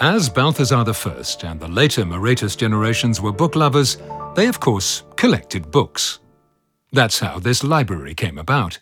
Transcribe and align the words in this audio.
As 0.00 0.28
Balthazar 0.28 0.76
I 0.76 1.48
and 1.48 1.58
the 1.58 1.66
later 1.66 2.04
Moretus 2.04 2.54
generations 2.54 3.20
were 3.20 3.32
book 3.32 3.56
lovers, 3.56 3.96
they 4.36 4.46
of 4.46 4.60
course 4.60 5.02
collected 5.16 5.72
books. 5.72 6.20
That's 6.92 7.18
how 7.18 7.40
this 7.40 7.64
library 7.64 8.14
came 8.14 8.38
about. 8.38 8.78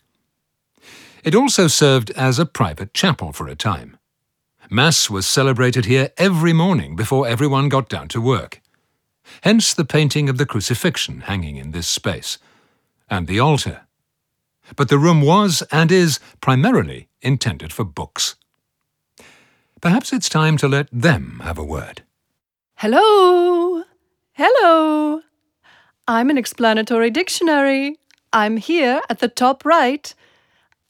It 1.25 1.35
also 1.35 1.69
served 1.69 2.11
as 2.11 2.39
a 2.39 2.45
private 2.45 2.93
chapel 2.93 3.33
for 3.33 3.49
a 3.49 3.57
time. 3.57 3.97
Mass 4.69 5.08
was 5.08 5.26
celebrated 5.26 5.87
here 5.87 6.10
every 6.19 6.53
morning 6.53 6.97
before 6.97 7.26
everyone 7.26 7.71
got 7.71 7.88
down 7.88 8.08
to 8.08 8.21
work. 8.21 8.60
Hence 9.40 9.72
the 9.72 9.87
painting 9.87 10.28
of 10.28 10.37
the 10.37 10.46
crucifixion 10.46 11.22
hanging 11.22 11.56
in 11.56 11.71
this 11.71 11.88
space, 11.88 12.37
and 13.08 13.26
the 13.26 13.40
altar. 13.40 13.87
But 14.76 14.90
the 14.90 14.98
room 14.98 15.22
was 15.22 15.62
and 15.72 15.90
is 15.90 16.20
primarily 16.42 17.09
intended 17.23 17.73
for 17.73 17.84
books. 17.84 18.37
Perhaps 19.80 20.12
it's 20.12 20.29
time 20.29 20.57
to 20.59 20.69
let 20.69 20.89
them 20.91 21.41
have 21.45 21.59
a 21.59 21.65
word. 21.65 22.03
Hello! 22.77 23.85
Hello! 24.33 25.21
I'm 26.09 26.30
an 26.30 26.39
explanatory 26.39 27.11
dictionary. 27.11 27.99
I'm 28.33 28.57
here 28.57 29.02
at 29.11 29.19
the 29.19 29.29
top 29.29 29.65
right. 29.65 30.15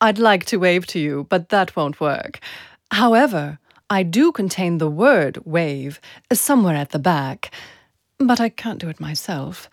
I'd 0.00 0.18
like 0.18 0.44
to 0.46 0.58
wave 0.58 0.86
to 0.88 0.98
you, 1.00 1.26
but 1.28 1.48
that 1.48 1.74
won't 1.74 2.00
work. 2.00 2.38
However, 2.92 3.58
I 3.90 4.02
do 4.02 4.30
contain 4.30 4.78
the 4.78 4.90
word 4.90 5.38
wave 5.44 6.00
somewhere 6.32 6.76
at 6.76 6.90
the 6.90 6.98
back, 6.98 7.50
but 8.18 8.40
I 8.40 8.48
can't 8.48 8.78
do 8.78 8.88
it 8.88 9.00
myself. 9.00 9.68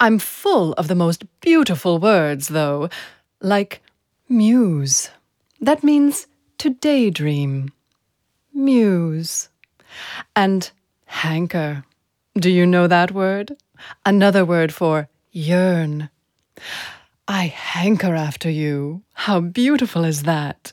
I'm 0.00 0.18
full 0.18 0.72
of 0.74 0.88
the 0.88 0.94
most 0.94 1.24
beautiful 1.40 1.98
words, 1.98 2.48
though, 2.48 2.88
like 3.40 3.82
muse. 4.28 5.10
That 5.60 5.84
means 5.84 6.26
to 6.58 6.70
daydream. 6.70 7.72
Muse. 8.54 9.48
And 10.34 10.70
hanker. 11.06 11.84
Do 12.34 12.50
you 12.50 12.66
know 12.66 12.86
that 12.86 13.12
word? 13.12 13.56
Another 14.06 14.44
word 14.44 14.72
for 14.72 15.08
yearn. 15.30 16.08
I 17.28 17.46
hanker 17.46 18.14
after 18.14 18.50
you. 18.50 19.02
How 19.14 19.40
beautiful 19.40 20.04
is 20.04 20.22
that? 20.24 20.72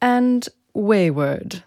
And 0.00 0.48
wayward. 0.74 1.62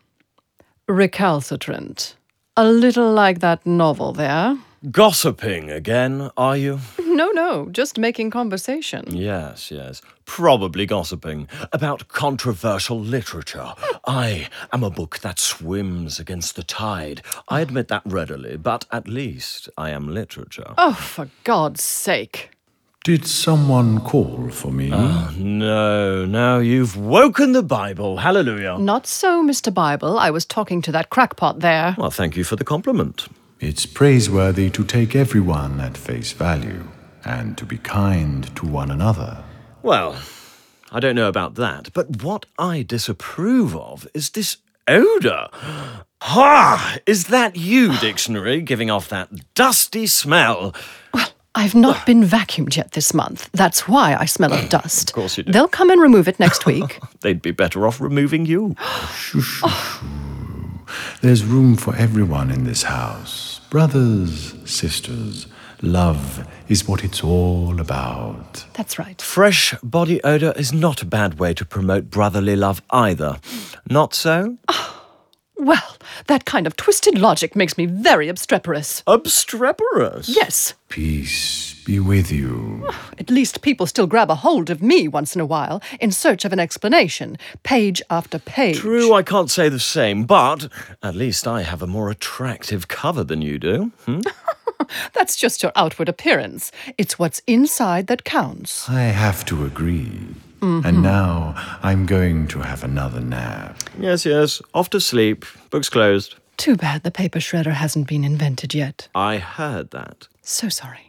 Recalcitrant. 0.87 2.15
A 2.55 2.65
little 2.65 3.11
like 3.11 3.39
that 3.39 3.65
novel 3.65 4.13
there. 4.13 4.57
Gossiping 4.91 5.71
again, 5.71 6.29
are 6.37 6.55
you? 6.55 6.79
No, 6.99 7.31
no, 7.31 7.67
just 7.71 7.97
making 7.97 8.29
conversation. 8.29 9.05
Yes, 9.09 9.71
yes. 9.71 10.03
Probably 10.25 10.85
gossiping 10.85 11.47
about 11.73 12.07
controversial 12.09 12.99
literature. 12.99 13.73
I 14.05 14.49
am 14.71 14.83
a 14.83 14.91
book 14.91 15.19
that 15.19 15.39
swims 15.39 16.19
against 16.19 16.55
the 16.55 16.61
tide. 16.61 17.23
I 17.47 17.61
admit 17.61 17.87
that 17.87 18.03
readily, 18.05 18.55
but 18.55 18.85
at 18.91 19.07
least 19.07 19.67
I 19.79 19.89
am 19.89 20.13
literature. 20.13 20.75
Oh, 20.77 20.93
for 20.93 21.27
God's 21.43 21.81
sake. 21.81 22.51
Did 23.03 23.25
someone 23.25 24.01
call 24.01 24.49
for 24.51 24.71
me? 24.71 24.91
Oh, 24.93 25.33
no, 25.37 26.23
now 26.25 26.59
you've 26.59 26.95
woken 26.95 27.53
the 27.53 27.63
Bible. 27.63 28.17
Hallelujah. 28.17 28.77
Not 28.77 29.07
so, 29.07 29.43
Mr. 29.43 29.73
Bible. 29.73 30.19
I 30.19 30.29
was 30.29 30.45
talking 30.45 30.83
to 30.83 30.91
that 30.91 31.09
crackpot 31.09 31.61
there. 31.61 31.95
Well, 31.97 32.11
thank 32.11 32.37
you 32.37 32.43
for 32.43 32.57
the 32.57 32.65
compliment. 32.65 33.27
It's 33.59 33.85
praiseworthy 33.87 34.69
to 34.71 34.83
take 34.83 35.15
everyone 35.15 35.79
at 35.79 35.97
face 35.97 36.31
value 36.31 36.83
and 37.25 37.57
to 37.57 37.65
be 37.65 37.77
kind 37.77 38.55
to 38.55 38.65
one 38.67 38.91
another. 38.91 39.43
Well, 39.81 40.15
I 40.91 40.99
don't 40.99 41.15
know 41.15 41.27
about 41.27 41.55
that, 41.55 41.91
but 41.93 42.21
what 42.21 42.45
I 42.59 42.83
disapprove 42.83 43.75
of 43.75 44.07
is 44.13 44.29
this 44.29 44.57
odour. 44.87 45.47
Ha! 46.21 46.97
Is 47.05 47.27
that 47.27 47.55
you, 47.55 47.97
dictionary, 47.99 48.61
giving 48.61 48.91
off 48.91 49.09
that 49.09 49.29
dusty 49.55 50.05
smell? 50.05 50.75
Well, 51.13 51.29
I've 51.55 51.73
not 51.75 52.05
been 52.05 52.21
vacuumed 52.23 52.75
yet 52.75 52.91
this 52.91 53.11
month. 53.13 53.49
That's 53.53 53.87
why 53.87 54.15
I 54.15 54.25
smell 54.25 54.53
of 54.53 54.69
dust. 54.69 55.09
Of 55.09 55.15
course 55.15 55.35
you 55.37 55.43
do. 55.43 55.51
They'll 55.51 55.67
come 55.67 55.89
and 55.89 55.99
remove 55.99 56.27
it 56.27 56.39
next 56.39 56.65
week. 56.67 56.99
They'd 57.21 57.41
be 57.41 57.51
better 57.51 57.87
off 57.87 57.99
removing 57.99 58.45
you. 58.45 58.75
There's 61.21 61.43
room 61.43 61.75
for 61.75 61.95
everyone 61.95 62.49
in 62.51 62.63
this 62.63 62.83
house. 62.83 63.56
Brothers, 63.69 64.55
sisters, 64.63 65.47
love 65.81 66.47
is 66.69 66.87
what 66.87 67.03
it's 67.03 67.21
all 67.21 67.81
about. 67.81 68.65
That's 68.73 68.97
right. 68.97 69.21
Fresh 69.21 69.73
body 69.83 70.23
odour 70.23 70.53
is 70.55 70.71
not 70.71 71.01
a 71.01 71.05
bad 71.05 71.37
way 71.37 71.53
to 71.55 71.65
promote 71.65 72.09
brotherly 72.09 72.55
love 72.55 72.81
either. 72.89 73.39
Not 73.89 74.13
so? 74.13 74.57
Well, 75.59 75.97
that 76.27 76.45
kind 76.45 76.67
of 76.67 76.75
twisted 76.75 77.17
logic 77.17 77.55
makes 77.55 77.79
me 77.79 77.87
very 77.87 78.29
obstreperous. 78.29 79.01
Obstreperous? 79.07 80.29
Yes. 80.29 80.75
Peace 80.87 81.76
be 81.87 81.99
with 82.01 82.31
you. 82.33 82.85
At 83.17 83.29
least 83.29 83.61
people 83.61 83.87
still 83.87 84.07
grab 84.07 84.29
a 84.29 84.35
hold 84.35 84.69
of 84.69 84.83
me 84.83 85.07
once 85.07 85.33
in 85.33 85.41
a 85.41 85.45
while 85.45 85.81
in 86.01 86.11
search 86.11 86.43
of 86.43 86.51
an 86.51 86.59
explanation, 86.59 87.37
page 87.63 88.01
after 88.09 88.37
page. 88.37 88.77
True, 88.77 89.13
I 89.13 89.23
can't 89.23 89.49
say 89.49 89.69
the 89.69 89.79
same, 89.79 90.25
but 90.25 90.67
at 91.01 91.15
least 91.15 91.47
I 91.47 91.61
have 91.61 91.81
a 91.81 91.87
more 91.87 92.09
attractive 92.09 92.89
cover 92.89 93.23
than 93.23 93.41
you 93.41 93.57
do. 93.57 93.91
Hmm? 94.05 94.19
That's 95.13 95.37
just 95.37 95.63
your 95.63 95.71
outward 95.75 96.09
appearance. 96.09 96.71
It's 96.97 97.17
what's 97.17 97.41
inside 97.47 98.07
that 98.07 98.25
counts. 98.25 98.89
I 98.89 99.03
have 99.03 99.45
to 99.45 99.65
agree. 99.65 100.35
And 100.59 101.03
now 101.03 101.53
I'm 101.83 102.05
going 102.05 102.47
to 102.47 102.59
have 102.59 102.83
another 102.83 103.21
nap. 103.21 103.77
Yes, 103.97 104.25
yes. 104.25 104.61
Off 104.73 104.89
to 104.89 104.99
sleep. 104.99 105.45
Books 105.69 105.87
closed. 105.87 106.35
Too 106.57 106.75
bad 106.75 107.03
the 107.03 107.11
paper 107.11 107.39
shredder 107.39 107.73
hasn't 107.73 108.07
been 108.07 108.23
invented 108.23 108.73
yet. 108.73 109.07
I 109.13 109.37
heard 109.37 109.91
that. 109.91 110.27
So 110.41 110.67
sorry. 110.67 111.06